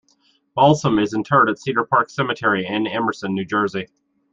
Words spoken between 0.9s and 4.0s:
is interred at Cedar Park Cemetery, in Emerson, New Jersey.